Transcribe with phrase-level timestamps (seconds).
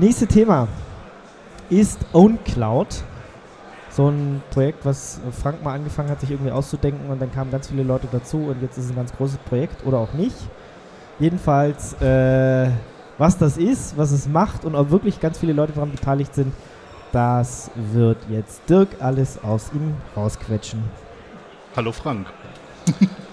[0.00, 0.66] Nächste Thema
[1.68, 3.04] ist OwnCloud.
[3.90, 7.68] So ein Projekt, was Frank mal angefangen hat, sich irgendwie auszudenken und dann kamen ganz
[7.68, 10.36] viele Leute dazu und jetzt ist es ein ganz großes Projekt oder auch nicht.
[11.18, 12.70] Jedenfalls, äh,
[13.18, 16.54] was das ist, was es macht und ob wirklich ganz viele Leute daran beteiligt sind,
[17.12, 20.82] das wird jetzt Dirk alles aus ihm rausquetschen.
[21.76, 22.26] Hallo Frank.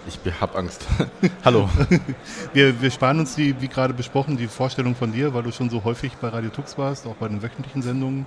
[0.08, 0.86] Ich habe Angst.
[1.46, 1.70] Hallo.
[2.54, 5.70] wir, wir sparen uns die, wie gerade besprochen, die Vorstellung von dir, weil du schon
[5.70, 8.26] so häufig bei Radio Tux warst, auch bei den wöchentlichen Sendungen.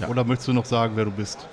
[0.00, 0.08] Ja.
[0.08, 1.46] Oder möchtest du noch sagen, wer du bist?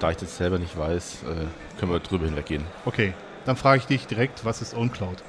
[0.00, 2.64] Da ich das selber nicht weiß, äh, können wir drüber hinweggehen.
[2.86, 3.12] Okay,
[3.44, 5.22] dann frage ich dich direkt, was ist OwnCloud?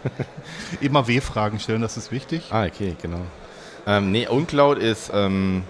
[0.80, 2.44] Immer W-Fragen stellen, das ist wichtig.
[2.50, 3.20] Ah, okay, genau.
[3.86, 5.62] Ähm, nee, OwnCloud ist ähm,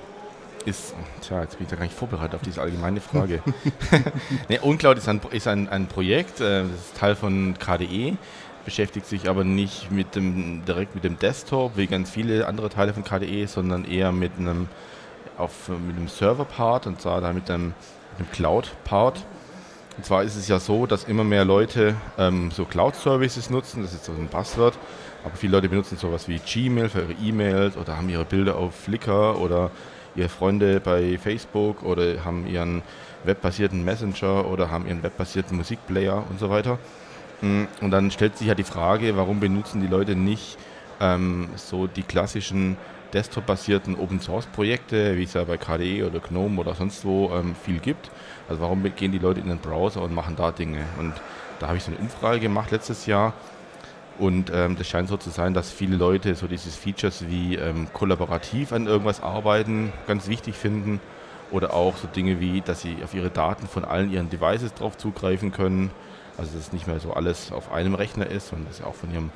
[0.67, 3.41] ist, tja, jetzt bin ich da gar nicht vorbereitet auf diese allgemeine Frage.
[4.49, 8.17] nee, Uncloud ist ein, ist ein, ein Projekt, äh, das ist Teil von KDE,
[8.65, 12.93] beschäftigt sich aber nicht mit dem, direkt mit dem Desktop, wie ganz viele andere Teile
[12.93, 14.69] von KDE, sondern eher mit einem,
[15.39, 17.73] auf, mit einem Server-Part und zwar da mit einem,
[18.19, 19.25] einem Cloud-Part.
[19.97, 23.95] Und zwar ist es ja so, dass immer mehr Leute ähm, so Cloud-Services nutzen, das
[23.95, 24.77] ist so ein Passwort,
[25.25, 28.75] aber viele Leute benutzen sowas wie Gmail für ihre E-Mails oder haben ihre Bilder auf
[28.75, 29.71] Flickr oder
[30.17, 32.83] ihre Freunde bei Facebook oder haben ihren
[33.25, 36.79] webbasierten Messenger oder haben ihren webbasierten Musikplayer und so weiter.
[37.43, 40.57] Mm, und dann stellt sich ja die Frage, warum benutzen die Leute nicht
[41.01, 42.77] ähm, so die klassischen
[43.13, 48.11] Desktop-basierten Open-Source-Projekte, wie es ja bei KDE oder GNOME oder sonst wo ähm, viel gibt.
[48.49, 50.85] Also warum gehen die Leute in den Browser und machen da Dinge?
[50.99, 51.15] Und
[51.59, 53.33] da habe ich so eine Umfrage gemacht letztes Jahr
[54.19, 57.89] und ähm, das scheint so zu sein, dass viele Leute so dieses Features wie ähm,
[57.93, 61.01] kollaborativ an irgendwas arbeiten ganz wichtig finden.
[61.53, 64.97] Oder auch so Dinge wie, dass sie auf ihre Daten von allen ihren Devices drauf
[64.97, 65.91] zugreifen können.
[66.39, 68.95] Also dass es nicht mehr so alles auf einem Rechner ist, sondern dass sie auch
[68.95, 69.31] von ihrem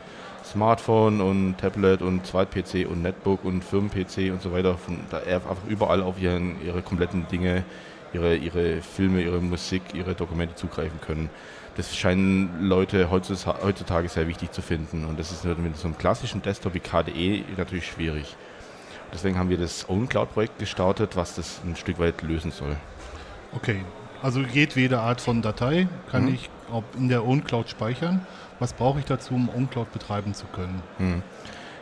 [0.44, 5.56] Smartphone und Tablet und Zweit-PC und Netbook und Firmen-PC und so weiter von da einfach
[5.68, 7.64] überall auf ihren, ihre kompletten Dinge,
[8.12, 11.30] ihre, ihre Filme, ihre Musik, ihre Dokumente zugreifen können
[11.76, 15.04] das scheinen Leute heutzutage sehr wichtig zu finden.
[15.04, 18.36] Und das ist mit so einem klassischen Desktop wie KDE natürlich schwierig.
[19.12, 22.76] Deswegen haben wir das OwnCloud-Projekt gestartet, was das ein Stück weit lösen soll.
[23.53, 23.82] Okay,
[24.22, 26.34] also jedwede Art von Datei kann mhm.
[26.34, 26.50] ich
[26.97, 28.25] in der OwnCloud speichern.
[28.58, 30.82] Was brauche ich dazu, um OwnCloud betreiben zu können?
[30.98, 31.22] Mhm.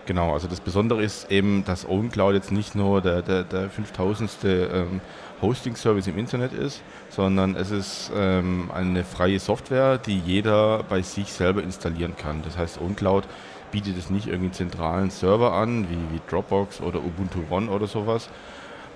[0.07, 4.31] Genau, also das Besondere ist eben, dass OwnCloud jetzt nicht nur der, der, der 5000.
[4.45, 5.01] Ähm,
[5.43, 11.33] Hosting-Service im Internet ist, sondern es ist ähm, eine freie Software, die jeder bei sich
[11.33, 12.43] selber installieren kann.
[12.43, 13.25] Das heißt, OwnCloud
[13.71, 17.87] bietet es nicht irgendwie einen zentralen Server an, wie, wie Dropbox oder Ubuntu One oder
[17.87, 18.29] sowas,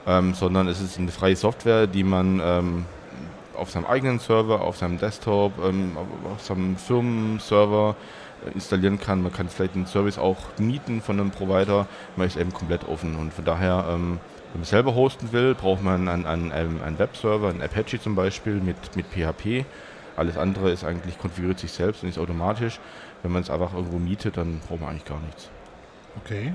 [0.06, 2.84] ähm, sondern es ist eine freie Software, die man ähm,
[3.56, 5.96] auf seinem eigenen Server, auf seinem Desktop, ähm,
[6.32, 7.96] auf seinem Firmenserver
[8.46, 9.22] äh, installieren kann.
[9.22, 11.86] Man kann vielleicht den Service auch mieten von einem Provider.
[12.16, 14.18] Man ist eben komplett offen und von daher ähm,
[14.52, 18.54] wenn man selber hosten will, braucht man einen, einen, einen Webserver, einen Apache zum Beispiel
[18.54, 19.64] mit, mit PHP.
[20.16, 22.78] Alles andere ist eigentlich konfiguriert sich selbst und ist automatisch.
[23.22, 25.48] Wenn man es einfach irgendwo mietet, dann braucht man eigentlich gar nichts.
[26.22, 26.52] Okay.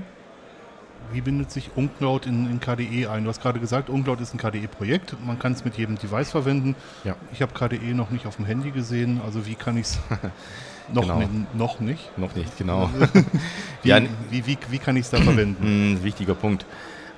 [1.12, 3.24] Wie bindet sich UNCloud in, in KDE ein?
[3.24, 5.16] Du hast gerade gesagt, UNCloud ist ein KDE-Projekt.
[5.24, 6.76] Man kann es mit jedem Device verwenden.
[7.02, 7.16] Ja.
[7.32, 9.20] Ich habe KDE noch nicht auf dem Handy gesehen.
[9.24, 9.98] Also wie kann ich es
[10.92, 11.28] noch, genau.
[11.54, 12.16] noch nicht?
[12.18, 12.90] Noch nicht, genau.
[13.82, 14.00] wie, ja,
[14.30, 15.98] wie, wie, wie kann ich es da verwenden?
[16.02, 16.66] Wichtiger Punkt.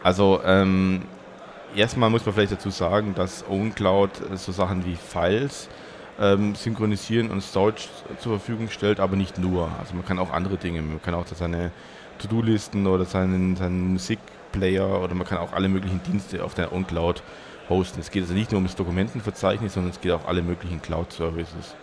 [0.02, 1.02] Also ähm,
[1.76, 5.68] erstmal muss man vielleicht dazu sagen, dass OwnCloud so Sachen wie Files
[6.18, 7.88] ähm, synchronisieren und Storage
[8.18, 9.70] zur Verfügung stellt, aber nicht nur.
[9.78, 10.82] Also man kann auch andere Dinge.
[10.82, 11.70] Man kann auch seine
[12.18, 17.22] To-Do-Listen oder seinen, seinen Musikplayer oder man kann auch alle möglichen Dienste auf der OwnCloud
[17.68, 18.00] hosten.
[18.00, 21.74] Es geht also nicht nur um das Dokumentenverzeichnis, sondern es geht auch alle möglichen Cloud-Services.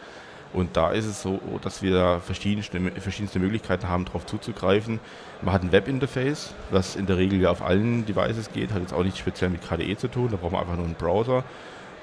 [0.57, 4.99] Und da ist es so, dass wir verschiedenste, verschiedenste Möglichkeiten haben, darauf zuzugreifen.
[5.43, 8.91] Man hat ein Webinterface, was in der Regel ja auf allen Devices geht, hat jetzt
[8.91, 11.43] auch nicht speziell mit KDE zu tun, da braucht man einfach nur einen Browser.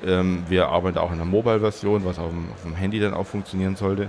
[0.06, 3.26] Ähm, wir arbeiten auch in einer Mobile-Version, was auf dem, auf dem, Handy dann auch
[3.26, 4.08] funktionieren sollte.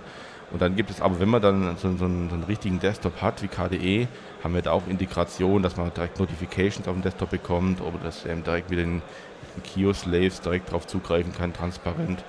[0.51, 3.23] Und dann gibt es aber, wenn man dann so, so, einen, so einen richtigen Desktop
[3.23, 4.07] hat wie KDE,
[4.43, 8.25] haben wir da auch Integration, dass man direkt Notifications auf dem Desktop bekommt oder dass
[8.25, 9.01] er direkt mit den,
[9.63, 12.23] Kio-Slaves direkt darauf zugreifen kann, transparent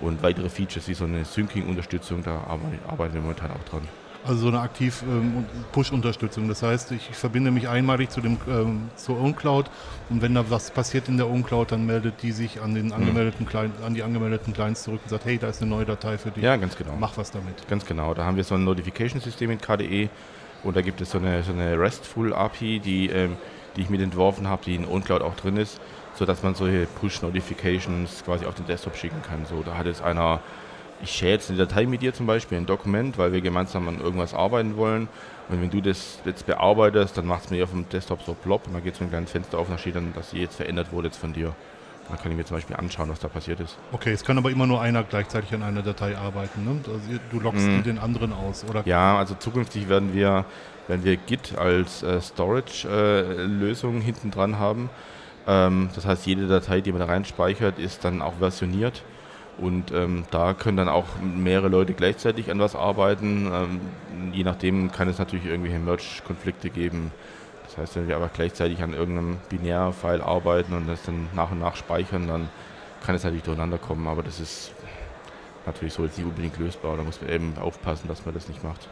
[0.00, 2.40] und weitere Features wie so eine Syncing-Unterstützung, da
[2.88, 3.82] arbeiten wir momentan auch dran.
[4.22, 6.46] Also so eine aktiv ähm, Push-Unterstützung.
[6.46, 9.70] Das heißt, ich, verbinde mich einmalig zu dem ähm, zur OwnCloud
[10.10, 12.92] und wenn da was passiert in der OwnCloud, dann meldet die sich an den mhm.
[12.92, 16.18] angemeldeten Client, an die angemeldeten Clients zurück und sagt, hey, da ist eine neue Datei
[16.18, 16.44] für dich.
[16.44, 16.96] Ja, ganz genau.
[16.98, 17.66] Mach was damit.
[17.68, 18.12] Ganz genau.
[18.12, 20.10] Da haben wir so ein Notification-System in KDE
[20.64, 23.38] und da gibt es so eine, so eine RESTful API, die, ähm,
[23.76, 25.80] die ich mit entworfen habe, die in OwnCloud auch drin ist
[26.14, 29.46] sodass man solche Push-Notifications quasi auf den Desktop schicken kann.
[29.46, 30.40] So, da hat jetzt einer
[31.02, 34.00] ich share jetzt eine Datei mit dir zum Beispiel, ein Dokument, weil wir gemeinsam an
[34.00, 35.08] irgendwas arbeiten wollen.
[35.48, 38.66] Und wenn du das jetzt bearbeitest, dann macht es mir auf dem Desktop so plopp
[38.66, 40.56] und dann geht so ein kleines Fenster auf und da steht dann, dass sie jetzt
[40.56, 41.54] verändert wurde jetzt von dir.
[42.08, 43.78] Dann kann ich mir zum Beispiel anschauen, was da passiert ist.
[43.92, 46.64] Okay, es kann aber immer nur einer gleichzeitig an einer Datei arbeiten.
[46.64, 46.80] Ne?
[46.86, 47.82] Also du loggst mm.
[47.82, 48.82] den anderen aus, oder?
[48.84, 50.44] Ja, also zukünftig werden wir,
[50.88, 54.90] werden wir Git als äh, Storage-Lösung äh, hinten dran haben.
[55.46, 59.02] Ähm, das heißt, jede Datei, die man da reinspeichert, ist dann auch versioniert.
[59.58, 63.50] Und ähm, da können dann auch mehrere Leute gleichzeitig an was arbeiten.
[63.52, 63.80] Ähm,
[64.32, 67.12] je nachdem kann es natürlich irgendwelche Merge-Konflikte geben.
[67.64, 71.60] Das heißt, wenn wir aber gleichzeitig an irgendeinem Binärfile arbeiten und das dann nach und
[71.60, 72.48] nach speichern, dann
[73.04, 74.08] kann es natürlich durcheinander kommen.
[74.08, 74.72] Aber das ist
[75.66, 76.96] natürlich so jetzt nicht unbedingt lösbar.
[76.96, 78.88] Da muss man eben aufpassen, dass man das nicht macht.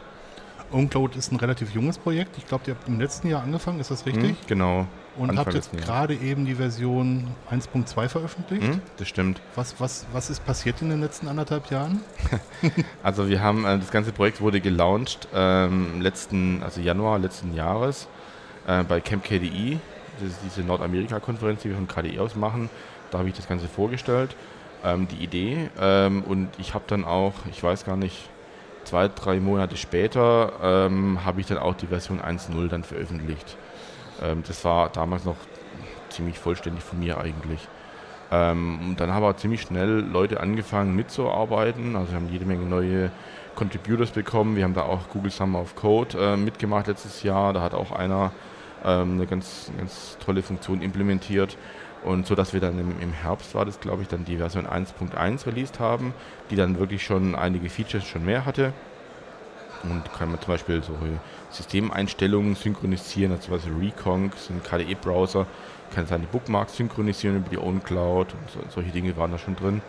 [0.71, 2.37] OwnCloud ist ein relativ junges Projekt.
[2.37, 4.31] Ich glaube, ihr habt im letzten Jahr angefangen, ist das richtig?
[4.31, 4.87] Mhm, genau.
[5.17, 8.67] Und Anfang habt jetzt gerade eben die Version 1.2 veröffentlicht.
[8.67, 9.41] Mhm, das stimmt.
[9.55, 12.01] Was, was, was ist passiert in den letzten anderthalb Jahren?
[13.03, 18.07] also wir haben, äh, das ganze Projekt wurde gelauncht ähm, letzten, also Januar letzten Jahres
[18.67, 19.79] äh, bei Camp KDE.
[20.19, 22.69] Das ist diese Nordamerika-Konferenz, die wir von KDE aus machen.
[23.11, 24.35] Da habe ich das Ganze vorgestellt,
[24.83, 25.69] ähm, die Idee.
[25.79, 28.29] Ähm, und ich habe dann auch, ich weiß gar nicht,
[28.83, 33.57] zwei, drei Monate später ähm, habe ich dann auch die Version 1.0 dann veröffentlicht.
[34.21, 35.37] Ähm, das war damals noch
[36.09, 37.67] ziemlich vollständig von mir eigentlich.
[38.31, 41.95] Ähm, dann haben aber ziemlich schnell Leute angefangen mitzuarbeiten.
[41.95, 43.11] Also wir haben jede Menge neue
[43.55, 44.55] Contributors bekommen.
[44.55, 47.53] Wir haben da auch Google Summer of Code äh, mitgemacht letztes Jahr.
[47.53, 48.31] Da hat auch einer
[48.85, 51.57] ähm, eine ganz, ganz tolle Funktion implementiert.
[52.03, 54.65] Und so dass wir dann im, im Herbst war das, glaube ich, dann die Version
[54.65, 56.13] 1.1 released haben,
[56.49, 58.73] die dann wirklich schon einige Features schon mehr hatte.
[59.83, 60.93] Und kann man zum Beispiel so
[61.51, 65.45] Systemeinstellungen synchronisieren, also zum Beispiel Reconc, ein KDE-Browser,
[65.93, 69.81] kann seine Bookmarks synchronisieren über die OwnCloud und so, solche Dinge waren da schon drin.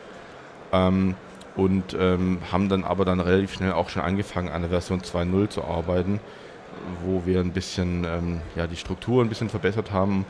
[0.72, 1.16] Ähm,
[1.56, 5.48] und ähm, haben dann aber dann relativ schnell auch schon angefangen, an der Version 2.0
[5.48, 6.20] zu arbeiten,
[7.04, 10.24] wo wir ein bisschen ähm, ja, die Struktur ein bisschen verbessert haben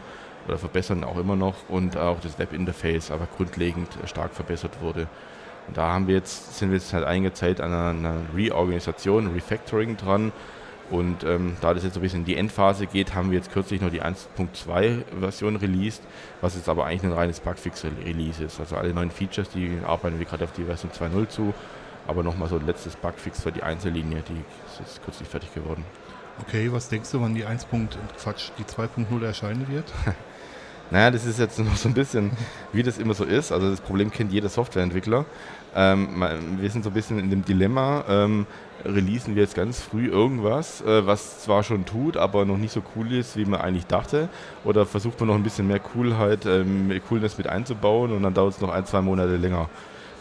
[0.51, 5.07] oder verbessern auch immer noch und auch das Webinterface aber grundlegend stark verbessert wurde.
[5.69, 9.33] Und da haben wir jetzt, sind wir jetzt halt einige Zeit an einer, einer Reorganisation,
[9.33, 10.33] Refactoring dran.
[10.91, 13.53] Und ähm, da das jetzt so ein bisschen in die Endphase geht, haben wir jetzt
[13.53, 16.03] kürzlich noch die 1.2 Version released,
[16.41, 18.59] was jetzt aber eigentlich ein reines Bugfix-Release ist.
[18.59, 21.55] Also alle neuen Features, die arbeiten wir gerade auf die Version 2.0 zu,
[22.09, 25.85] aber nochmal so ein letztes Bugfix für die Einzellinie, die ist jetzt kürzlich fertig geworden.
[26.41, 27.69] Okay, was denkst du, wann die 1.
[28.21, 29.93] Quatsch, die 2.0 erscheinen wird?
[30.91, 32.31] Naja, das ist jetzt noch so ein bisschen,
[32.73, 33.53] wie das immer so ist.
[33.53, 35.25] Also das Problem kennt jeder Softwareentwickler.
[35.75, 36.25] Ähm,
[36.59, 38.47] wir sind so ein bisschen in dem Dilemma, ähm,
[38.85, 42.83] releasen wir jetzt ganz früh irgendwas, äh, was zwar schon tut, aber noch nicht so
[42.97, 44.29] cool ist, wie man eigentlich dachte,
[44.65, 48.55] oder versucht man noch ein bisschen mehr Coolheit, ähm, Coolness mit einzubauen und dann dauert
[48.55, 49.69] es noch ein, zwei Monate länger.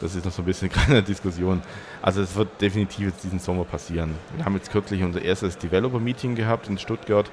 [0.01, 1.61] Das ist noch so ein bisschen keine Diskussion.
[2.01, 4.15] Also es wird definitiv jetzt diesen Sommer passieren.
[4.35, 7.29] Wir haben jetzt kürzlich unser erstes Developer-Meeting gehabt in Stuttgart,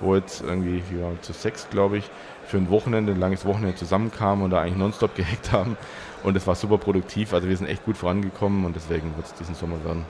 [0.00, 2.10] wo jetzt irgendwie, wir waren zu sechs, glaube ich,
[2.46, 5.76] für ein Wochenende, ein langes Wochenende zusammenkamen und da eigentlich nonstop gehackt haben.
[6.22, 7.32] Und es war super produktiv.
[7.32, 10.04] Also wir sind echt gut vorangekommen und deswegen wird es diesen Sommer werden.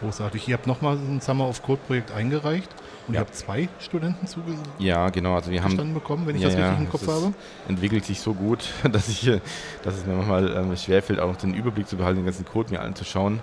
[0.00, 0.46] Großartig.
[0.46, 2.68] Ihr habt nochmal ein Summer of Code Projekt eingereicht
[3.08, 3.20] und ja.
[3.20, 4.68] ihr habt zwei Studenten zugesagt.
[4.78, 5.34] Ja, genau.
[5.34, 7.32] Also wir haben bekommen, wenn ich ja, das richtig im Kopf habe.
[7.68, 9.28] Entwickelt sich so gut, dass ich,
[9.82, 12.80] dass es mir manchmal ähm, schwerfällt, auch den Überblick zu behalten, den ganzen Code mir
[12.80, 13.40] anzuschauen.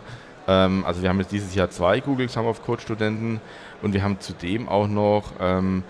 [0.47, 3.41] Ähm, also wir haben jetzt dieses Jahr zwei Google Summer of Code Studenten
[3.81, 5.83] und wir haben zudem auch noch ähm,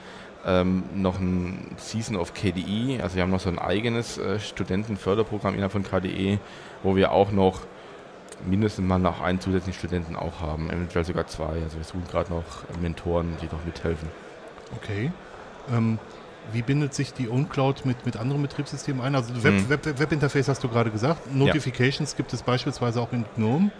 [0.45, 5.53] ähm, noch ein Season of KDE, also wir haben noch so ein eigenes äh, Studentenförderprogramm
[5.55, 6.39] innerhalb von KDE,
[6.83, 7.61] wo wir auch noch
[8.45, 11.63] mindestens mal noch einen zusätzlichen Studenten auch haben, eventuell sogar zwei.
[11.63, 12.43] Also wir suchen gerade noch
[12.81, 14.09] Mentoren, die noch mithelfen.
[14.75, 15.11] Okay.
[15.73, 15.99] Ähm,
[16.51, 19.15] wie bindet sich die OwnCloud mit, mit anderen Betriebssystemen ein?
[19.15, 19.69] Also Web, hm.
[19.69, 21.33] Web, Webinterface hast du gerade gesagt.
[21.33, 22.17] Notifications ja.
[22.17, 23.71] gibt es beispielsweise auch in GNOME.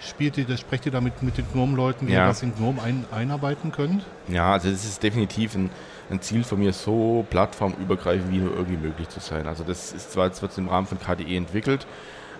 [0.00, 2.24] Spielt ihr, sprecht ihr damit mit den GNOME-Leuten, wie ja.
[2.24, 4.04] ihr das in GNOME ein, einarbeiten könnt?
[4.28, 5.70] Ja, also das ist definitiv ein,
[6.10, 9.46] ein Ziel von mir, so plattformübergreifend wie nur irgendwie möglich zu sein.
[9.46, 11.86] Also das ist zwar jetzt wird im Rahmen von KDE entwickelt,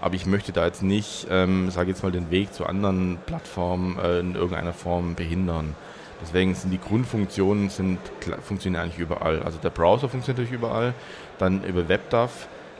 [0.00, 3.98] aber ich möchte da jetzt nicht, ähm, sage jetzt mal, den Weg zu anderen Plattformen
[3.98, 5.74] äh, in irgendeiner Form behindern.
[6.24, 7.98] Deswegen sind die Grundfunktionen sind,
[8.42, 9.42] funktionieren eigentlich überall.
[9.42, 10.94] Also der Browser funktioniert natürlich überall.
[11.38, 12.30] Dann über WebDAV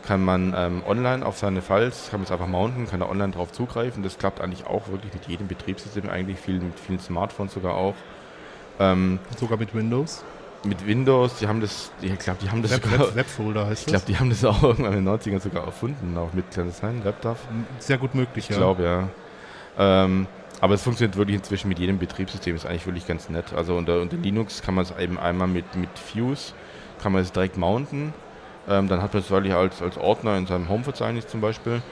[0.07, 3.33] kann man ähm, online auf seine Files, kann man es einfach mounten, kann da online
[3.33, 4.03] drauf zugreifen.
[4.03, 7.95] Das klappt eigentlich auch wirklich mit jedem Betriebssystem, eigentlich viel, mit vielen Smartphones sogar auch.
[8.81, 10.25] Ähm, sogar mit Windows?
[10.65, 13.83] mit Windows, die haben das, ich glaube, die haben das Web, sogar, Web, Webfolder heißt
[13.87, 16.67] Ich glaube, die haben das auch irgendwann in den 90ern sogar erfunden, auch mit, kann
[16.67, 17.37] das sein, WebDAV?
[17.79, 18.57] Sehr gut möglich, ich ja.
[18.57, 19.09] Ich glaube, ja.
[19.79, 20.27] Ähm,
[20.65, 23.53] aber es funktioniert wirklich inzwischen mit jedem Betriebssystem, ist eigentlich wirklich ganz nett.
[23.53, 26.55] Also unter, unter Linux kann man es eben einmal mit, mit Fuse,
[27.03, 28.15] kann man es direkt mounten.
[28.67, 31.83] Ähm, dann hat man es wirklich als, als Ordner in seinem Home-Verzeichnis zum Beispiel.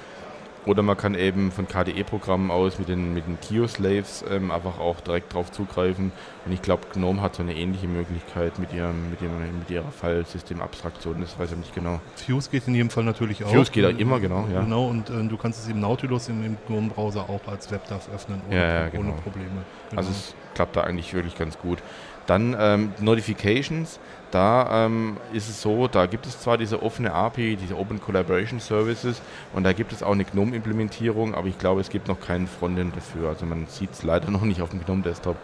[0.64, 5.00] Oder man kann eben von KDE-Programmen aus mit den, mit den Kio-Slaves ähm, einfach auch
[5.00, 6.12] direkt drauf zugreifen.
[6.47, 9.90] Und ich glaube, GNOME hat so eine ähnliche Möglichkeit mit, ihrem, mit, ihrem, mit ihrer
[9.90, 11.21] Filesystem-Abstraktion.
[11.21, 12.00] Das weiß ich nicht genau.
[12.14, 13.50] Fuse geht in jedem Fall natürlich auch.
[13.50, 14.47] Fuse geht immer, genau.
[14.52, 14.61] Ja.
[14.61, 18.40] Genau, und äh, du kannst es im Nautilus im, im GNOME-Browser auch als WebDAV öffnen
[18.47, 19.11] ohne, ja, ja, genau.
[19.11, 19.64] ohne Probleme.
[19.90, 20.00] Genau.
[20.00, 21.78] Also es klappt da eigentlich wirklich ganz gut.
[22.26, 23.99] Dann ähm, Notifications.
[24.31, 28.61] Da ähm, ist es so, da gibt es zwar diese offene API, diese Open Collaboration
[28.61, 29.21] Services
[29.52, 32.97] und da gibt es auch eine GNOME-Implementierung, aber ich glaube, es gibt noch keinen Frontend
[32.97, 33.29] dafür.
[33.29, 35.37] Also man sieht es leider noch nicht auf dem GNOME-Desktop,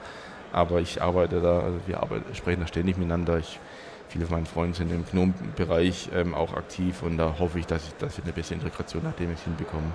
[0.53, 3.39] aber ich arbeite da, also wir arbeiten, sprechen da ständig miteinander.
[3.39, 3.61] Ich,
[4.09, 7.89] viele von meinen Freunden sind im GNOME-Bereich ähm, auch aktiv und da hoffe ich, dass,
[7.89, 9.93] ich, dass wir eine bessere Integration nach dem ich hinbekomme.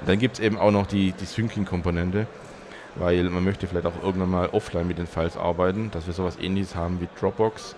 [0.00, 2.26] Und dann gibt es eben auch noch die, die Syncing-Komponente
[2.96, 6.38] weil man möchte vielleicht auch irgendwann mal offline mit den Files arbeiten, dass wir sowas
[6.40, 7.74] ähnliches haben wie Dropbox,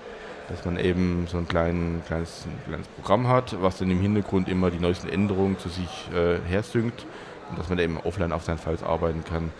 [0.49, 4.49] dass man eben so ein, klein, kleines, ein kleines Programm hat, was dann im Hintergrund
[4.49, 7.07] immer die neuesten Änderungen zu sich äh, hersynkt
[7.51, 9.51] und dass man eben offline auf seinen Files arbeiten kann.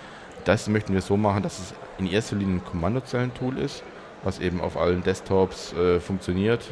[0.45, 3.83] Das möchten wir so machen, dass es in erster Linie ein Kommandozeilen-Tool ist,
[4.23, 6.71] was eben auf allen Desktops äh, funktioniert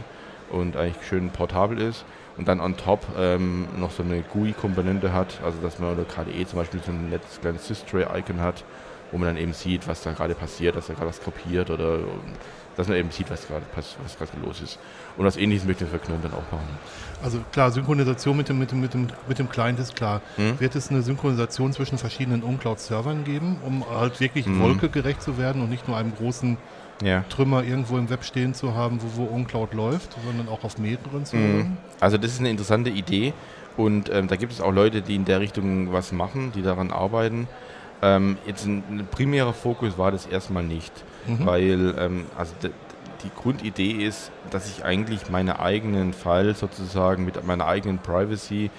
[0.51, 2.05] und eigentlich schön portabel ist
[2.37, 6.47] und dann on top ähm, noch so eine GUI-Komponente hat, also dass man oder KDE
[6.47, 8.65] zum Beispiel so ein nettes kleines Systray-Icon hat,
[9.15, 12.01] wo man dann eben sieht, was da gerade passiert, dass er gerade was kopiert oder
[12.77, 14.81] dass man eben sieht, was gerade was gerade los ist.
[15.17, 16.69] Und was ähnliches möchte Knurren dann auch machen.
[17.23, 20.21] Also klar, Synchronisation mit dem, mit dem, mit dem, mit dem Client ist klar.
[20.35, 20.59] Hm?
[20.59, 24.61] Wird es eine Synchronisation zwischen verschiedenen uncloud-Servern geben, um halt wirklich hm.
[24.61, 26.59] wolkegerecht zu werden und nicht nur einem großen
[27.01, 27.25] ja.
[27.29, 31.25] Trümmer irgendwo im Web stehen zu haben, wo, wo uncloud läuft, sondern auch auf mehreren
[31.25, 31.57] Servern?
[31.57, 31.77] Mhm.
[32.01, 33.33] Also das ist eine interessante Idee
[33.77, 36.91] und ähm, da gibt es auch Leute, die in der Richtung was machen, die daran
[36.91, 37.47] arbeiten.
[38.05, 40.93] Ähm, jetzt ein, ein, primärer Fokus war das erstmal nicht,
[41.27, 41.47] mhm.
[41.47, 47.67] weil ähm, also die Grundidee ist, dass ich eigentlich meine eigenen Files sozusagen mit meiner
[47.67, 48.71] eigenen Privacy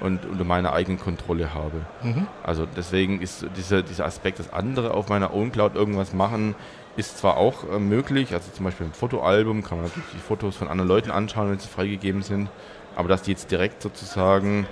[0.00, 1.80] und unter meiner eigenen Kontrolle habe.
[2.02, 2.26] Mhm.
[2.42, 6.54] Also deswegen ist dieser, dieser Aspekt, dass andere auf meiner Own Cloud irgendwas machen,
[6.98, 10.56] ist zwar auch äh, möglich, also zum Beispiel im Fotoalbum kann man natürlich die Fotos
[10.56, 12.50] von anderen Leuten anschauen, wenn sie freigegeben sind,
[12.96, 14.66] aber dass die jetzt direkt sozusagen,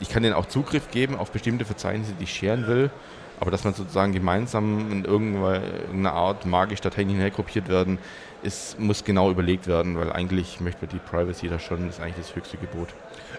[0.00, 2.90] ich kann denen auch Zugriff geben auf bestimmte Verzeichnisse, die ich scheren will,
[3.40, 7.98] aber dass man sozusagen gemeinsam in irgendeiner Art magisch Dateien hinherkopiert werden,
[8.42, 12.26] ist, muss genau überlegt werden, weil eigentlich möchte man die Privacy da schon, ist eigentlich
[12.26, 12.88] das höchste Gebot.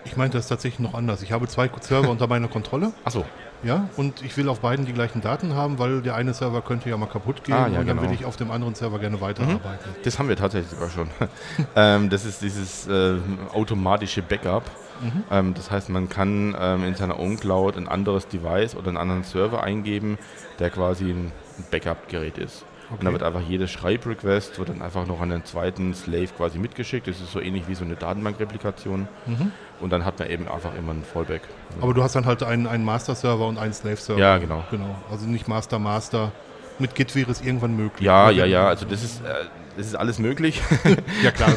[0.03, 1.21] Ich meinte das tatsächlich noch anders.
[1.21, 2.91] Ich habe zwei Server unter meiner Kontrolle.
[3.03, 3.25] Achso.
[3.63, 6.89] Ja, und ich will auf beiden die gleichen Daten haben, weil der eine Server könnte
[6.89, 8.03] ja mal kaputt gehen ah, ja, und dann genau.
[8.03, 9.89] will ich auf dem anderen Server gerne weiterarbeiten.
[9.89, 10.03] Mhm.
[10.03, 11.09] Das haben wir tatsächlich sogar schon.
[11.75, 13.15] ähm, das ist dieses äh,
[13.53, 14.69] automatische Backup.
[15.01, 15.23] Mhm.
[15.31, 19.23] Ähm, das heißt, man kann ähm, in seiner OwnCloud ein anderes Device oder einen anderen
[19.23, 20.17] Server eingeben,
[20.59, 21.31] der quasi ein
[21.71, 22.65] Backup-Gerät ist.
[22.87, 22.99] Okay.
[22.99, 26.59] Und da wird einfach jedes Schreibrequest wird dann einfach noch an den zweiten Slave quasi
[26.59, 27.07] mitgeschickt.
[27.07, 29.07] Das ist so ähnlich wie so eine Datenbankreplikation.
[29.25, 29.51] Mhm.
[29.81, 31.41] Und dann hat man eben einfach immer ein Fallback.
[31.81, 34.21] Aber du hast dann halt einen, einen Master-Server und einen Slave-Server.
[34.21, 34.63] Ja, genau.
[34.69, 34.95] genau.
[35.09, 36.31] Also nicht Master-Master.
[36.79, 38.05] Mit Git wäre es irgendwann möglich.
[38.05, 38.67] Ja, ja, ja.
[38.67, 39.45] Also das ist, äh,
[39.77, 40.61] das ist alles möglich.
[41.23, 41.53] ja klar.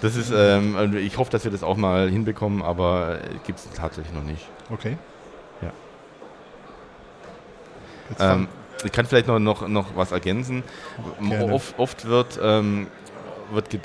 [0.00, 3.68] das ist, ähm, ich hoffe, dass wir das auch mal hinbekommen, aber äh, gibt es
[3.70, 4.46] tatsächlich noch nicht.
[4.70, 4.96] Okay.
[5.60, 5.72] Ja.
[8.34, 8.48] Ähm,
[8.84, 10.62] ich kann vielleicht noch, noch, noch was ergänzen.
[11.50, 12.86] Oft, oft, wird, ähm,
[13.52, 13.84] wird, wird,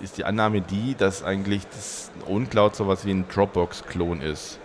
[0.00, 4.58] ist die Annahme die, dass eigentlich das OwnCloud sowas wie ein Dropbox-Klon ist.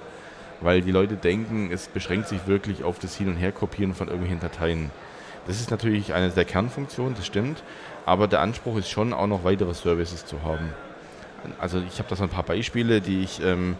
[0.59, 4.39] Weil die Leute denken, es beschränkt sich wirklich auf das Hin- und Herkopieren von irgendwelchen
[4.39, 4.91] Dateien.
[5.47, 7.63] Das ist natürlich eine der Kernfunktionen, das stimmt.
[8.05, 10.73] Aber der Anspruch ist schon auch noch weitere Services zu haben.
[11.59, 13.75] Also ich habe da so ein paar Beispiele, die ich, ähm,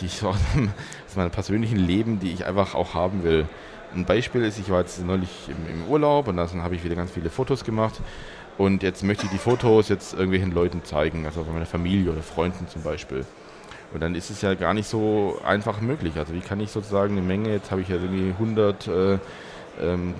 [0.00, 0.38] die ich aus
[1.14, 3.46] meinem persönlichen Leben, die ich einfach auch haben will.
[3.94, 6.96] Ein Beispiel ist, ich war jetzt neulich im, im Urlaub und dann habe ich wieder
[6.96, 8.00] ganz viele Fotos gemacht.
[8.58, 12.68] Und jetzt möchte ich die Fotos jetzt irgendwelchen Leuten zeigen, also meiner Familie oder Freunden
[12.68, 13.24] zum Beispiel.
[13.92, 16.14] Und dann ist es ja gar nicht so einfach möglich.
[16.16, 19.18] Also wie kann ich sozusagen eine Menge, jetzt habe ich ja irgendwie 100 äh,
[19.80, 20.14] ähm,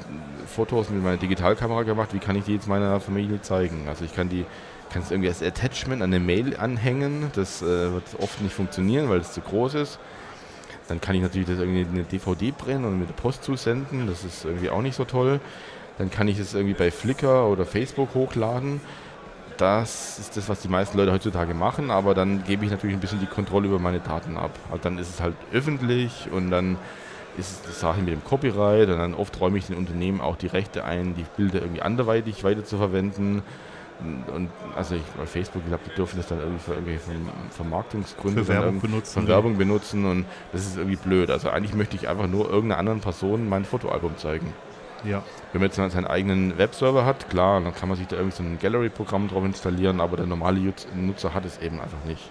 [0.46, 3.88] Fotos mit meiner Digitalkamera gemacht, wie kann ich die jetzt meiner Familie zeigen?
[3.88, 4.44] Also ich kann die,
[4.90, 9.08] kann es irgendwie als Attachment an eine Mail anhängen, das äh, wird oft nicht funktionieren,
[9.08, 9.98] weil es zu groß ist.
[10.88, 14.06] Dann kann ich natürlich das irgendwie eine DVD brennen und mit der Post zusenden.
[14.06, 15.40] Das ist irgendwie auch nicht so toll.
[15.98, 18.80] Dann kann ich es irgendwie bei Flickr oder Facebook hochladen.
[19.56, 23.00] Das ist das, was die meisten Leute heutzutage machen, aber dann gebe ich natürlich ein
[23.00, 24.50] bisschen die Kontrolle über meine Daten ab.
[24.70, 26.76] Also dann ist es halt öffentlich und dann
[27.38, 30.36] ist es die Sache mit dem Copyright und dann oft räume ich den Unternehmen auch
[30.36, 33.42] die Rechte ein, die Bilder irgendwie anderweitig weiter zu verwenden.
[33.98, 37.00] Und also ich, bei Facebook, ich glaube, die dürfen das dann irgendwie für irgendwelche
[37.50, 39.14] Vermarktungsgründe für Werbung benutzen.
[39.14, 41.30] Von Werbung benutzen und das ist irgendwie blöd.
[41.30, 44.52] Also eigentlich möchte ich einfach nur irgendeiner anderen Person mein Fotoalbum zeigen.
[45.04, 45.22] Ja.
[45.52, 48.42] Wenn man jetzt seinen eigenen Webserver hat, klar, dann kann man sich da irgendwie so
[48.42, 50.60] ein Gallery-Programm drauf installieren, aber der normale
[50.94, 52.30] Nutzer hat es eben einfach nicht.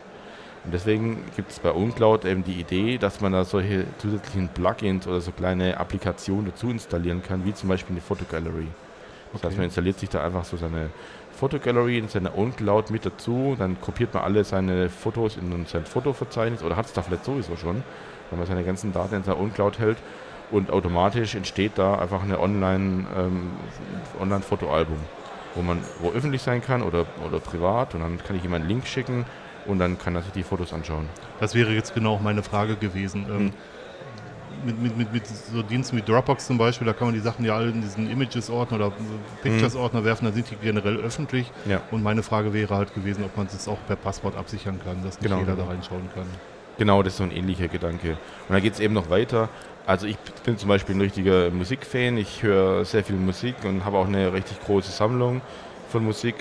[0.65, 5.07] Und deswegen gibt es bei uncloud eben die Idee, dass man da solche zusätzlichen Plugins
[5.07, 8.67] oder so kleine Applikationen dazu installieren kann, wie zum Beispiel eine Fotogallery.
[9.31, 9.47] Das okay.
[9.47, 10.89] heißt, man installiert sich da einfach so seine
[11.35, 16.63] Fotogallery in seiner OwnCloud mit dazu, dann kopiert man alle seine Fotos in sein Fotoverzeichnis
[16.63, 17.83] oder hat es da vielleicht sowieso schon,
[18.29, 19.97] wenn man seine ganzen Daten in seiner OwnCloud hält
[20.49, 23.51] und automatisch entsteht da einfach eine Online, ähm,
[24.19, 24.97] Online-Fotoalbum,
[25.53, 28.67] wo man wo öffentlich sein kann oder, oder privat und dann kann ich ihm einen
[28.67, 29.25] Link schicken
[29.65, 31.07] und dann kann er sich die Fotos anschauen.
[31.39, 33.25] Das wäre jetzt genau meine Frage gewesen.
[33.29, 33.53] Ähm, hm.
[34.65, 37.45] Mit, mit, mit, mit, so Diensten wie Dropbox zum Beispiel, da kann man die Sachen
[37.45, 38.93] ja alle in diesen Images-Ordner oder
[39.43, 40.05] Pictures-Ordner hm.
[40.05, 41.51] werfen, dann sind die generell öffentlich.
[41.65, 41.81] Ja.
[41.91, 45.19] Und meine Frage wäre halt gewesen, ob man das auch per Passwort absichern kann, dass
[45.19, 45.39] nicht genau.
[45.39, 46.25] jeder da reinschauen kann.
[46.77, 48.11] Genau, das ist so ein ähnlicher Gedanke.
[48.11, 49.49] Und dann geht es eben noch weiter.
[49.85, 52.17] Also ich bin zum Beispiel ein richtiger Musikfan.
[52.17, 55.41] Ich höre sehr viel Musik und habe auch eine richtig große Sammlung
[55.89, 56.35] von Musik.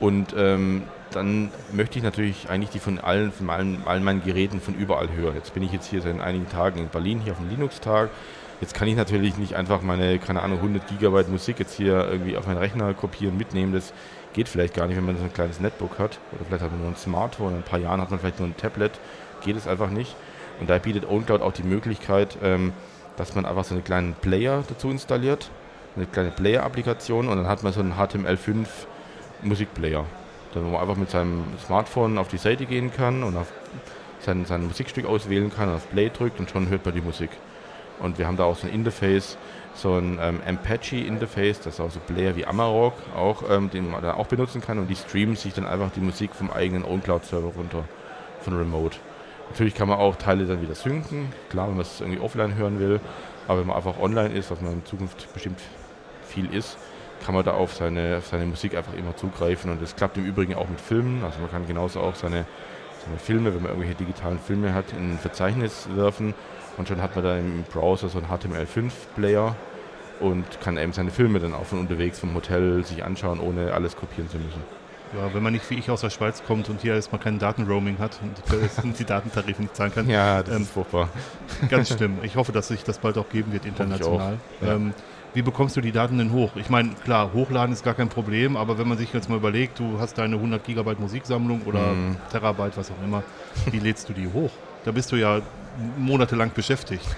[0.00, 0.82] Und ähm,
[1.16, 5.08] dann möchte ich natürlich eigentlich die von allen, von allen, allen meinen Geräten von überall
[5.10, 5.34] hören.
[5.34, 8.10] Jetzt bin ich jetzt hier seit einigen Tagen in Berlin, hier auf dem Linux-Tag.
[8.60, 12.36] Jetzt kann ich natürlich nicht einfach meine, keine Ahnung, 100 Gigabyte Musik jetzt hier irgendwie
[12.36, 13.72] auf meinen Rechner kopieren, mitnehmen.
[13.72, 13.92] Das
[14.32, 16.18] geht vielleicht gar nicht, wenn man so ein kleines Netbook hat.
[16.32, 17.52] Oder vielleicht hat man nur ein Smartphone.
[17.52, 18.92] In ein paar Jahren hat man vielleicht nur ein Tablet.
[19.42, 20.14] Geht es einfach nicht.
[20.60, 22.72] Und da bietet OwnCloud auch die Möglichkeit, ähm,
[23.16, 25.50] dass man einfach so einen kleinen Player dazu installiert.
[25.96, 28.66] Eine kleine Player-Applikation und dann hat man so einen HTML5
[29.42, 30.04] Musikplayer
[30.64, 33.52] wo man einfach mit seinem Smartphone auf die Seite gehen kann und auf
[34.20, 37.30] sein, sein Musikstück auswählen kann, auf Play drückt und schon hört man die Musik.
[37.98, 39.38] Und wir haben da auch so ein Interface,
[39.74, 44.14] so ein ähm, Apache-Interface, das auch so Player wie Amarok, auch, ähm, den man da
[44.14, 47.84] auch benutzen kann und die streamen sich dann einfach die Musik vom eigenen OwnCloud-Server runter,
[48.40, 48.98] von Remote.
[49.50, 52.80] Natürlich kann man auch Teile dann wieder synken, klar, wenn man es irgendwie offline hören
[52.80, 53.00] will,
[53.48, 55.60] aber wenn man einfach online ist, was man in Zukunft bestimmt
[56.26, 56.76] viel ist,
[57.24, 59.70] kann man da auf seine, auf seine Musik einfach immer zugreifen.
[59.70, 61.24] Und das klappt im Übrigen auch mit Filmen.
[61.24, 62.46] Also man kann genauso auch seine,
[63.04, 66.34] seine Filme, wenn man irgendwelche digitalen Filme hat, in ein Verzeichnis werfen.
[66.76, 69.56] Und schon hat man da im Browser so einen HTML5-Player
[70.20, 73.96] und kann eben seine Filme dann auch von unterwegs vom Hotel sich anschauen, ohne alles
[73.96, 74.62] kopieren zu müssen.
[75.14, 77.98] Ja, wenn man nicht wie ich aus der Schweiz kommt und hier erstmal kein Datenroaming
[77.98, 78.18] hat
[78.82, 80.08] und die, Datentarife nicht zahlen kann.
[80.10, 81.08] Ja, das ähm, ist furchtbar.
[81.70, 82.18] Ganz schlimm.
[82.22, 84.38] Ich hoffe, dass sich das bald auch geben wird international.
[84.60, 84.74] Ja.
[85.34, 86.52] Wie bekommst du die Daten denn hoch?
[86.56, 89.78] Ich meine, klar, hochladen ist gar kein Problem, aber wenn man sich jetzt mal überlegt,
[89.78, 92.16] du hast deine 100 Gigabyte Musiksammlung oder mhm.
[92.30, 93.22] Terabyte, was auch immer,
[93.70, 94.50] wie lädst du die hoch?
[94.84, 95.40] Da bist du ja
[95.98, 97.06] monatelang beschäftigt.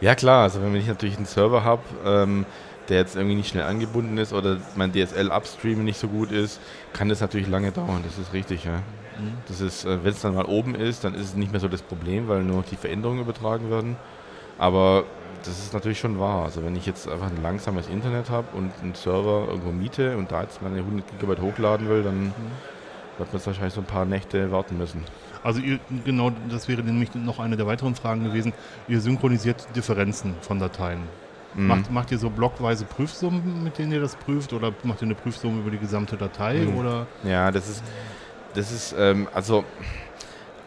[0.00, 2.44] Ja klar, also wenn ich natürlich einen Server habe, ähm,
[2.88, 6.60] der jetzt irgendwie nicht schnell angebunden ist oder mein DSL-Upstream nicht so gut ist,
[6.92, 8.82] kann das natürlich lange dauern, das ist richtig, ja.
[9.18, 9.38] Mhm.
[9.48, 11.68] Das ist, äh, wenn es dann mal oben ist, dann ist es nicht mehr so
[11.68, 13.96] das Problem, weil nur die Veränderungen übertragen werden.
[14.58, 15.04] Aber
[15.44, 16.44] das ist natürlich schon wahr.
[16.44, 20.32] Also wenn ich jetzt einfach ein langsames Internet habe und einen Server irgendwo miete und
[20.32, 22.32] da jetzt meine 100 GB hochladen will, dann mhm.
[23.18, 25.04] wird man wahrscheinlich so ein paar Nächte warten müssen.
[25.42, 28.54] Also ihr, genau, das wäre nämlich noch eine der weiteren Fragen gewesen.
[28.88, 31.00] Ihr synchronisiert Differenzen von Dateien.
[31.54, 31.66] Mhm.
[31.66, 35.14] Macht, macht ihr so blockweise Prüfsummen, mit denen ihr das prüft, oder macht ihr eine
[35.14, 36.60] Prüfsumme über die gesamte Datei?
[36.60, 36.76] Mhm.
[36.78, 37.06] Oder?
[37.22, 37.84] Ja, das ist,
[38.54, 39.64] das ist ähm, also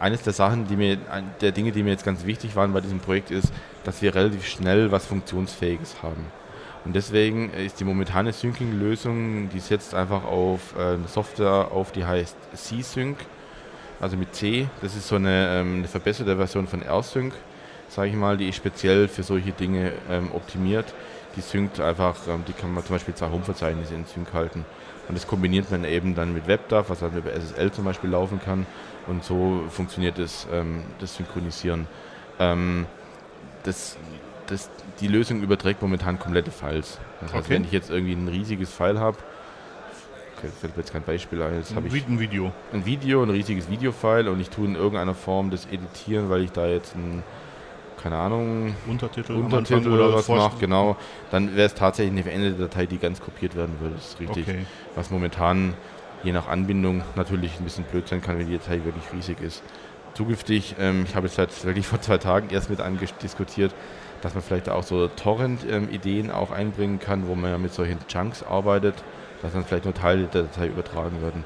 [0.00, 0.98] eines der Sachen, die mir,
[1.40, 3.52] der Dinge, die mir jetzt ganz wichtig waren bei diesem Projekt, ist,
[3.84, 6.26] dass wir relativ schnell was Funktionsfähiges haben.
[6.84, 12.36] Und deswegen ist die momentane Syncing-Lösung, die setzt einfach auf eine Software auf, die heißt
[12.54, 13.18] C-Sync,
[14.00, 14.68] also mit C.
[14.80, 17.34] Das ist so eine, ähm, eine verbesserte Version von R-Sync,
[17.88, 20.94] sage ich mal, die ist speziell für solche Dinge ähm, optimiert.
[21.38, 24.64] Die synkt einfach, ähm, die kann man zum Beispiel zwei Home-Verzeichnisse in Sync halten.
[25.08, 28.40] Und das kombiniert man eben dann mit WebDAV, was halt über SSL zum Beispiel laufen
[28.44, 28.66] kann.
[29.06, 31.86] Und so funktioniert das, ähm, das Synchronisieren.
[32.40, 32.86] Ähm,
[33.62, 33.96] das,
[34.48, 36.98] das, die Lösung überträgt momentan komplette Files.
[37.20, 37.54] Das heißt, okay.
[37.54, 39.18] wenn ich jetzt irgendwie ein riesiges File habe,
[40.36, 42.50] okay, fällt mir jetzt kein Beispiel ein, jetzt habe ich ein Video.
[42.72, 46.50] Ein Video, ein riesiges Videofile und ich tue in irgendeiner Form das editieren, weil ich
[46.50, 47.22] da jetzt ein
[48.02, 50.96] keine Ahnung, Untertitel, Untertitel oder was macht, genau,
[51.30, 53.96] dann wäre es tatsächlich eine veränderte Datei, die ganz kopiert werden würde.
[53.96, 54.48] Das ist richtig.
[54.48, 54.66] Okay.
[54.94, 55.74] Was momentan
[56.22, 59.62] je nach Anbindung natürlich ein bisschen blöd sein kann, wenn die Datei wirklich riesig ist.
[60.14, 62.80] Zukünftig, ähm, ich habe jetzt halt wirklich vor zwei Tagen erst mit
[63.22, 63.74] diskutiert,
[64.20, 67.98] dass man vielleicht auch so Torrent-Ideen ähm, auch einbringen kann, wo man ja mit solchen
[68.08, 68.94] Chunks arbeitet,
[69.42, 71.44] dass dann vielleicht nur Teile der Datei übertragen werden.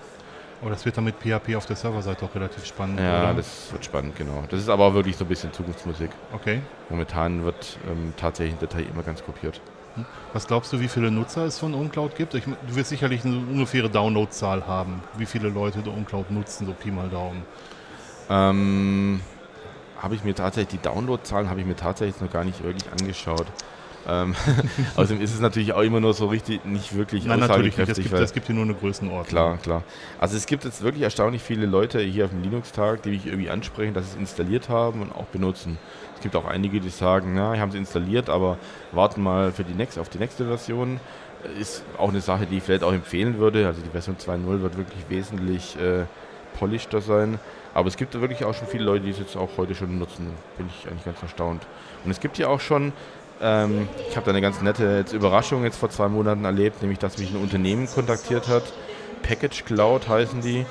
[0.63, 3.01] Aber das wird dann mit PHP auf der Serverseite auch relativ spannend.
[3.01, 3.35] Ja, oder?
[3.35, 4.45] das wird spannend, genau.
[4.49, 6.11] Das ist aber auch wirklich so ein bisschen Zukunftsmusik.
[6.33, 6.61] Okay.
[6.89, 9.61] Momentan wird ähm, tatsächlich eine Datei immer ganz kopiert.
[9.97, 10.07] Hm.
[10.33, 12.35] Was glaubst du, wie viele Nutzer es von uncloud gibt?
[12.35, 15.03] Ich, du wirst sicherlich eine ungefähre Downloadzahl haben.
[15.17, 17.43] Wie viele Leute der uncloud nutzen, so Pi mal Daumen?
[18.31, 19.21] Ähm,
[20.01, 23.47] habe ich mir tatsächlich, die Downloadzahlen habe ich mir tatsächlich noch gar nicht wirklich angeschaut.
[24.09, 24.35] Ähm,
[24.97, 27.91] außerdem ist es natürlich auch immer nur so richtig nicht wirklich Nein, natürlich nicht.
[27.91, 29.27] Das gibt, das gibt hier nur eine Größenordnung.
[29.27, 29.83] Klar, klar.
[30.19, 33.51] Also es gibt jetzt wirklich erstaunlich viele Leute hier auf dem Linux-Tag, die mich irgendwie
[33.51, 35.79] ansprechen, dass sie es installiert haben und auch benutzen.
[36.17, 38.59] Es gibt auch einige, die sagen, na, haben sie installiert, aber
[38.93, 41.01] warten mal für die nächste, auf die nächste Version.
[41.59, 43.67] Ist auch eine Sache, die ich vielleicht auch empfehlen würde.
[43.67, 46.05] Also die Version 2.0 wird wirklich wesentlich äh,
[46.59, 47.41] polischter sein.
[47.75, 50.31] Aber es gibt wirklich auch schon viele Leute, die es jetzt auch heute schon nutzen.
[50.57, 51.67] Bin ich eigentlich ganz erstaunt.
[52.05, 52.93] Und es gibt ja auch schon,
[53.43, 56.99] ähm, ich habe da eine ganz nette jetzt Überraschung jetzt vor zwei Monaten erlebt, nämlich
[56.99, 58.63] dass mich ein Unternehmen kontaktiert hat.
[59.23, 60.65] Package Cloud heißen die.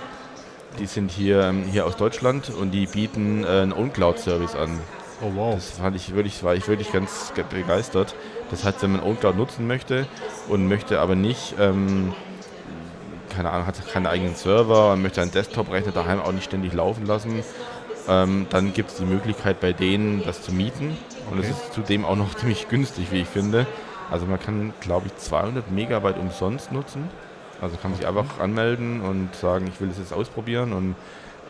[0.79, 4.79] Die sind hier, ähm, hier aus Deutschland und die bieten äh, einen OwnCloud-Service an.
[5.21, 5.55] Oh wow.
[5.55, 8.15] Das fand ich wirklich, war ich wirklich ganz begeistert.
[8.49, 10.07] Das heißt, wenn man OwnCloud nutzen möchte
[10.47, 12.13] und möchte aber nicht ähm,
[13.35, 17.05] keine Ahnung, hat keinen eigenen Server und möchte einen Desktop-Rechner daheim auch nicht ständig laufen
[17.05, 17.43] lassen,
[18.07, 20.97] ähm, dann gibt es die Möglichkeit bei denen, das zu mieten.
[21.29, 23.65] Und es ist zudem auch noch ziemlich günstig, wie ich finde.
[24.09, 27.09] Also man kann, glaube ich, 200 Megabyte umsonst nutzen.
[27.61, 30.95] Also kann man sich einfach anmelden und sagen, ich will das jetzt ausprobieren und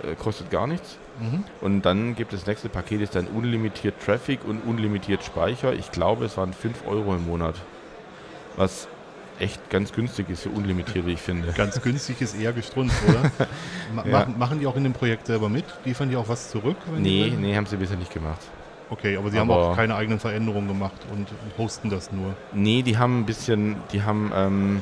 [0.04, 0.98] äh, kostet gar nichts.
[1.20, 1.44] Mhm.
[1.62, 5.74] Und dann gibt es das nächste Paket, ist dann unlimitiert Traffic und unlimitiert Speicher.
[5.74, 7.56] Ich glaube, es waren 5 Euro im Monat.
[8.58, 8.88] Was
[9.40, 11.52] echt ganz günstig ist für unlimitiert, wie ich finde.
[11.54, 13.32] Ganz günstig ist eher gestrunzt, oder?
[13.94, 14.28] Ma ja.
[14.38, 15.66] machen, die auch in dem Projekt selber mit?
[15.86, 16.78] Liefern die auch was zurück?
[16.98, 18.42] Nee, nee, haben sie bisher nicht gemacht.
[18.90, 22.36] Okay, aber sie aber haben auch keine eigenen Veränderungen gemacht und hosten das nur.
[22.52, 24.82] Nee, die haben ein bisschen, die haben, ähm,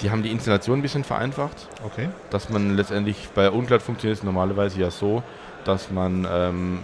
[0.00, 1.68] die haben die Installation ein bisschen vereinfacht.
[1.84, 2.08] Okay.
[2.30, 5.22] Dass man letztendlich bei Uncloud funktioniert es normalerweise ja so,
[5.64, 6.78] dass man ähm,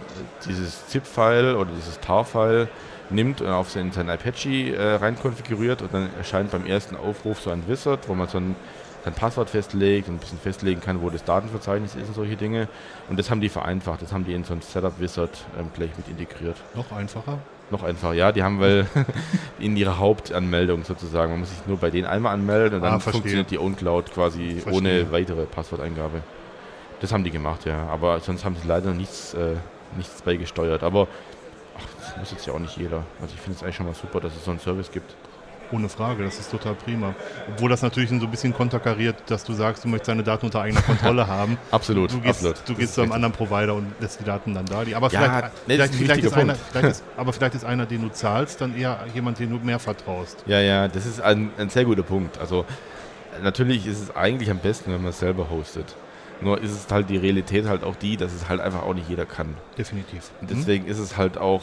[0.46, 2.68] dieses ZIP-File oder dieses TAR-File
[3.12, 7.40] nimmt und auf sein, sein Apache äh, rein konfiguriert und dann erscheint beim ersten Aufruf
[7.40, 8.57] so ein Wizard, wo man so ein,
[9.05, 12.68] sein Passwort festlegt und ein bisschen festlegen kann, wo das Datenverzeichnis ist und solche Dinge.
[13.09, 16.09] Und das haben die vereinfacht, das haben die in so ein Setup-Wizard ähm, gleich mit
[16.09, 16.57] integriert.
[16.75, 17.38] Noch einfacher?
[17.70, 18.33] Noch einfacher, ja.
[18.33, 18.87] Die haben weil
[19.59, 21.33] in ihrer Hauptanmeldung sozusagen.
[21.33, 24.61] Man muss sich nur bei denen einmal anmelden und dann ah, funktioniert die OwnCloud quasi
[24.61, 24.75] verstehe.
[24.75, 26.20] ohne weitere Passworteingabe.
[27.01, 27.88] Das haben die gemacht, ja.
[27.88, 29.57] Aber sonst haben sie leider nichts, äh,
[29.96, 30.83] nichts beigesteuert.
[30.83, 31.09] Aber
[32.12, 33.05] das muss jetzt ja auch nicht jeder.
[33.20, 35.14] Also ich finde es eigentlich schon mal super, dass es so einen Service gibt.
[35.70, 37.14] Ohne Frage, das ist total prima.
[37.48, 40.61] Obwohl das natürlich so ein bisschen konterkariert, dass du sagst, du möchtest deine Daten unter
[40.61, 41.57] eigener Kontrolle haben.
[41.70, 42.12] absolut.
[42.12, 42.68] Du gehst, absolut.
[42.68, 44.85] Du gehst zu einem anderen Provider und lässt die Daten dann da.
[44.85, 48.03] Die, aber vielleicht, ja, vielleicht, vielleicht ist einer, vielleicht ist, aber vielleicht ist einer, den
[48.03, 50.44] du zahlst, dann eher jemand, den du mehr vertraust.
[50.46, 52.38] Ja, ja, das ist ein, ein sehr guter Punkt.
[52.38, 52.66] Also
[53.42, 55.96] natürlich ist es eigentlich am besten, wenn man es selber hostet.
[56.42, 59.09] Nur ist es halt die Realität halt auch die, dass es halt einfach auch nicht
[59.09, 59.55] jeder kann.
[59.79, 60.31] Definitiv.
[60.40, 60.90] Und deswegen mhm.
[60.90, 61.62] ist es halt auch,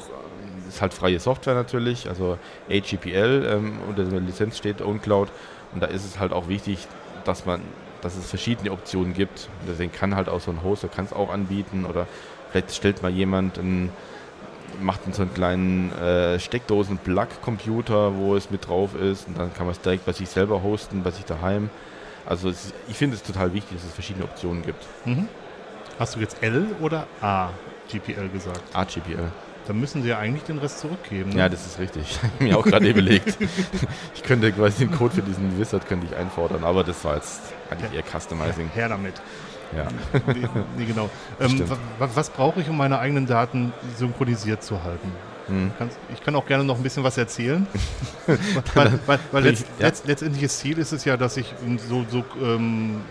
[0.70, 2.38] ist halt freie Software natürlich, also
[2.70, 5.30] AGPL ähm, unter der Lizenz steht OwnCloud
[5.74, 6.88] und da ist es halt auch wichtig,
[7.26, 7.62] dass man,
[8.02, 9.50] dass es verschiedene Optionen gibt.
[9.62, 12.08] Und deswegen kann halt auch so ein Hoster kann es auch anbieten oder
[12.52, 13.92] vielleicht stellt mal jemand einen
[14.82, 19.76] macht so einen kleinen äh, Steckdosen-Plug-Computer, wo es mit drauf ist und dann kann man
[19.76, 21.70] es direkt bei sich selber hosten, bei sich daheim.
[22.26, 24.86] Also es, ich finde es total wichtig, dass es verschiedene Optionen gibt.
[25.06, 25.28] Mhm.
[25.98, 27.50] Hast du jetzt L oder A
[27.92, 28.62] GPL gesagt?
[28.74, 29.32] A GPL.
[29.70, 31.30] Dann müssen sie ja eigentlich den Rest zurückgeben.
[31.30, 31.38] Ne?
[31.38, 32.02] Ja, das ist richtig.
[32.10, 33.38] Ich habe mir auch gerade überlegt.
[34.16, 37.42] Ich könnte quasi den Code für diesen Wizard könnte ich einfordern, aber das war jetzt
[37.70, 38.68] eigentlich eher Customizing.
[38.74, 39.22] Her damit.
[39.78, 39.88] Ja.
[40.26, 41.08] Nee, nee genau.
[41.40, 41.64] Ähm,
[42.00, 45.12] was brauche ich, um meine eigenen Daten synchronisiert zu halten?
[45.50, 45.72] Mhm.
[46.14, 47.68] Ich kann auch gerne noch ein bisschen was erzählen.
[48.76, 49.88] weil, weil, weil letzt, ja.
[49.88, 51.54] letzt, letztendliches Ziel ist es ja, dass ich
[51.88, 53.02] so, so ähm,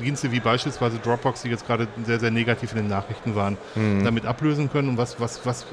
[0.00, 4.04] Dienste wie beispielsweise Dropbox, die jetzt gerade sehr, sehr negativ in den Nachrichten waren, mhm.
[4.04, 4.90] damit ablösen können.
[4.90, 5.66] Und was, was, was,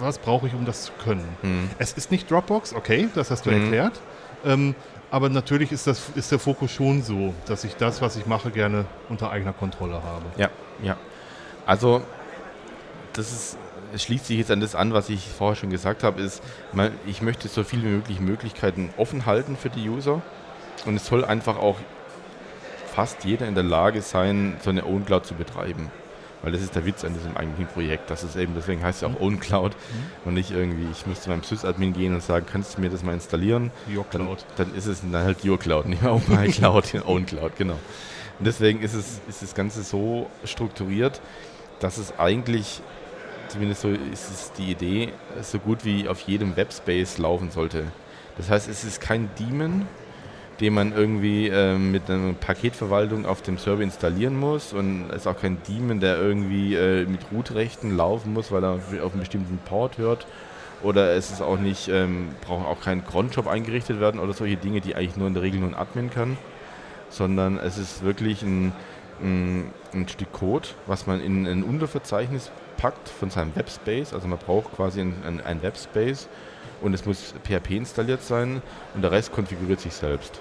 [0.00, 1.24] was brauche ich, um das zu können?
[1.42, 1.70] Mhm.
[1.78, 3.62] Es ist nicht Dropbox, okay, das hast du mhm.
[3.62, 4.00] erklärt.
[4.44, 4.74] Ähm,
[5.10, 8.50] aber natürlich ist, das, ist der Fokus schon so, dass ich das, was ich mache,
[8.50, 10.26] gerne unter eigener Kontrolle habe.
[10.36, 10.50] Ja,
[10.82, 10.96] ja.
[11.64, 12.02] Also,
[13.14, 13.58] das ist
[13.96, 16.42] schließt sich jetzt an das an, was ich vorher schon gesagt habe, ist,
[17.06, 20.22] ich möchte so viele wie möglich Möglichkeiten offen halten für die User
[20.86, 21.76] und es soll einfach auch
[22.94, 25.90] fast jeder in der Lage sein, so eine Own Cloud zu betreiben.
[26.42, 28.10] Weil das ist der Witz an diesem eigentlichen Projekt.
[28.10, 30.28] Das ist eben, deswegen heißt es ja auch Own Cloud mhm.
[30.28, 33.12] und nicht irgendwie, ich müsste meinem Sys-Admin gehen und sagen, kannst du mir das mal
[33.12, 33.70] installieren?
[33.92, 34.44] Your Cloud.
[34.56, 37.78] Dann, dann ist es dann halt Your Cloud, nicht mehr My Cloud, Own Cloud, genau.
[38.38, 41.20] Und deswegen ist, es, ist das Ganze so strukturiert,
[41.80, 42.82] dass es eigentlich
[43.48, 47.84] zumindest so ist es die Idee, so gut wie auf jedem Webspace laufen sollte.
[48.36, 49.86] Das heißt, es ist kein Daemon,
[50.60, 55.26] den man irgendwie äh, mit einer Paketverwaltung auf dem Server installieren muss und es ist
[55.26, 59.58] auch kein Daemon, der irgendwie äh, mit Root-Rechten laufen muss, weil er auf einen bestimmten
[59.58, 60.26] Port hört
[60.82, 64.80] oder es ist auch nicht, ähm, braucht auch kein Cronjob eingerichtet werden oder solche Dinge,
[64.80, 66.36] die eigentlich nur in der Regel nur ein Admin kann,
[67.10, 68.72] sondern es ist wirklich ein,
[69.22, 74.14] ein, ein Stück Code, was man in ein Unterverzeichnis packt von seinem Webspace.
[74.14, 76.28] Also man braucht quasi ein, ein, Webspace
[76.80, 78.62] und es muss PHP installiert sein
[78.94, 80.40] und der Rest konfiguriert sich selbst.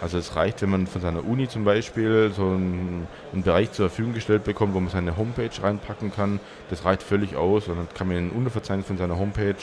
[0.00, 3.88] Also es reicht, wenn man von seiner Uni zum Beispiel so einen, einen, Bereich zur
[3.88, 6.38] Verfügung gestellt bekommt, wo man seine Homepage reinpacken kann.
[6.68, 9.54] Das reicht völlig aus und dann kann man in ein Unterverzeichnis von seiner Homepage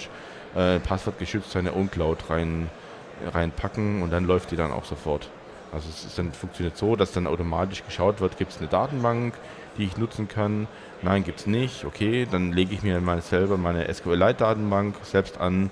[0.55, 2.69] äh, passwortgeschützt seine OwnCloud rein,
[3.31, 5.29] reinpacken und dann läuft die dann auch sofort.
[5.73, 9.33] Also es dann, funktioniert so, dass dann automatisch geschaut wird, gibt es eine Datenbank,
[9.77, 10.67] die ich nutzen kann.
[11.01, 11.83] Nein, gibt es nicht.
[11.83, 15.71] Okay, dann lege ich mir meine selber meine SQLite-Datenbank selbst an.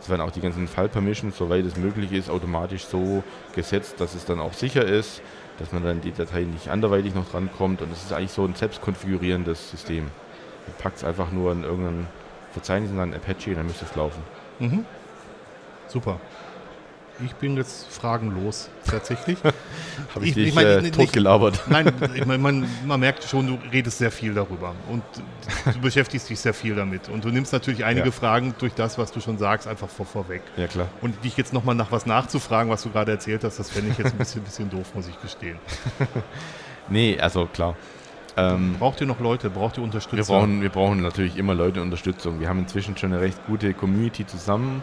[0.00, 3.22] Es werden auch die ganzen File-Permissions, soweit es möglich ist, automatisch so
[3.54, 5.22] gesetzt, dass es dann auch sicher ist,
[5.58, 7.82] dass man dann die Datei nicht anderweitig noch drankommt.
[7.82, 10.04] Und es ist eigentlich so ein selbstkonfigurierendes System.
[10.66, 12.06] Man packt es einfach nur in irgendein
[12.52, 14.22] Verzeichnis in ein Apache, dann müsste es laufen.
[14.58, 14.84] Mhm.
[15.88, 16.20] Super.
[17.24, 19.38] Ich bin jetzt fragenlos, tatsächlich.
[20.14, 21.62] Habe ich, ich, dich ich mein, äh, totgelabert?
[21.68, 25.02] Nein, ich mein, man, man, merkt schon, du redest sehr viel darüber und
[25.72, 27.08] du beschäftigst dich sehr viel damit.
[27.08, 28.12] Und du nimmst natürlich einige ja.
[28.12, 30.42] Fragen durch das, was du schon sagst, einfach vor, vorweg.
[30.56, 30.88] Ja, klar.
[31.00, 33.98] Und dich jetzt nochmal nach was nachzufragen, was du gerade erzählt hast, das fände ich
[33.98, 35.58] jetzt ein bisschen, bisschen doof, muss ich gestehen.
[36.88, 37.76] nee, also klar.
[38.36, 39.50] Ähm, braucht ihr noch Leute?
[39.50, 40.16] Braucht ihr Unterstützung?
[40.16, 42.40] Wir brauchen, wir brauchen natürlich immer Leute Unterstützung.
[42.40, 44.82] Wir haben inzwischen schon eine recht gute Community zusammen.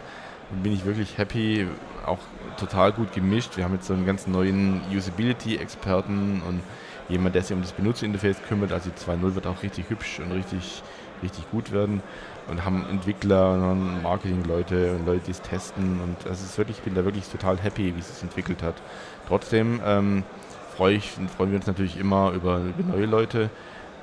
[0.62, 1.66] Bin ich wirklich happy,
[2.06, 2.18] auch
[2.58, 3.56] total gut gemischt.
[3.56, 6.62] Wir haben jetzt so einen ganz neuen Usability-Experten und
[7.08, 8.72] jemand, der sich um das Benutzerinterface kümmert.
[8.72, 10.82] Also die 2.0 wird auch richtig hübsch und richtig,
[11.22, 12.02] richtig gut werden.
[12.48, 16.00] Und haben Entwickler und Marketing-Leute und Leute, die es testen.
[16.00, 18.76] Und das ist wirklich, ich bin da wirklich total happy, wie es sich entwickelt hat.
[19.28, 20.24] Trotzdem ähm,
[20.76, 23.50] freue ich, freuen wir uns natürlich immer über, über neue Leute.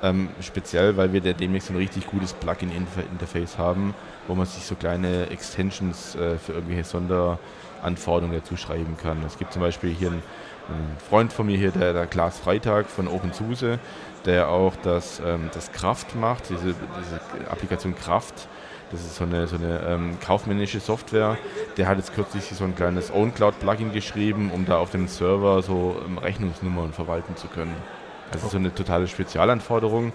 [0.02, 3.94] Ähm, speziell, weil wir da demnächst ein richtig gutes Plugin-Interface haben,
[4.28, 9.22] wo man sich so kleine Extensions äh, für irgendwelche Sonderanforderungen dazu schreiben kann.
[9.24, 10.22] Es gibt zum Beispiel hier einen,
[10.68, 13.78] einen Freund von mir hier, der, der Klaas Freitag von OpenSUSE,
[14.26, 18.48] der auch das, ähm, das Kraft macht, diese, diese Applikation Kraft.
[18.90, 21.38] Das ist so eine, so eine ähm, kaufmännische Software.
[21.76, 25.96] Der hat jetzt kürzlich so ein kleines OwnCloud-Plugin geschrieben, um da auf dem Server so
[26.06, 27.74] ähm, Rechnungsnummern verwalten zu können.
[28.32, 30.12] Also so eine totale Spezialanforderung,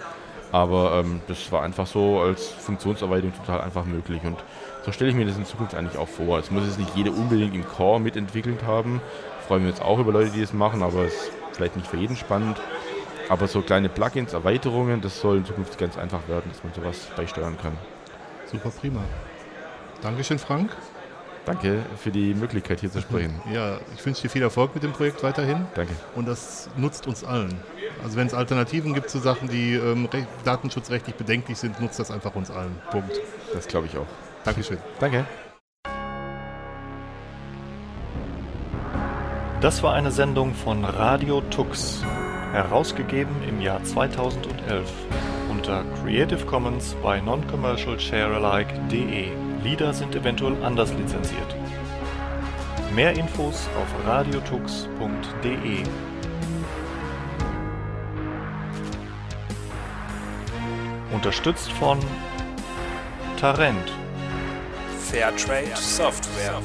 [0.51, 4.37] aber ähm, das war einfach so als Funktionserweiterung total einfach möglich und
[4.83, 6.39] so stelle ich mir das in Zukunft eigentlich auch vor.
[6.39, 8.99] Es muss jetzt nicht jeder unbedingt im Core mitentwickelt haben.
[9.47, 11.97] Freuen wir uns auch über Leute, die es machen, aber es ist vielleicht nicht für
[11.97, 12.59] jeden spannend.
[13.29, 17.07] Aber so kleine Plugins, Erweiterungen, das soll in Zukunft ganz einfach werden, dass man sowas
[17.15, 17.77] beisteuern kann.
[18.45, 19.01] Super prima.
[20.01, 20.71] Dankeschön, Frank.
[21.45, 23.41] Danke für die Möglichkeit hier zu sprechen.
[23.51, 25.65] Ja, ich wünsche dir viel Erfolg mit dem Projekt weiterhin.
[25.75, 25.93] Danke.
[26.15, 27.53] Und das nutzt uns allen.
[28.03, 30.07] Also wenn es Alternativen gibt zu Sachen, die ähm,
[30.45, 32.77] datenschutzrechtlich bedenklich sind, nutzt das einfach uns allen.
[32.91, 33.19] Punkt.
[33.53, 34.05] Das glaube ich auch.
[34.43, 34.77] Dankeschön.
[34.99, 35.25] Danke.
[39.61, 42.03] Das war eine Sendung von Radio Tux,
[42.51, 44.89] herausgegeben im Jahr 2011
[45.51, 49.50] unter Creative Commons bei noncommercialsharealike.de.
[49.63, 51.55] Lieder sind eventuell anders lizenziert.
[52.95, 55.83] Mehr Infos auf radiotux.de.
[61.13, 61.99] Unterstützt von
[63.39, 63.91] Tarent.
[64.99, 66.59] Fairtrade Software.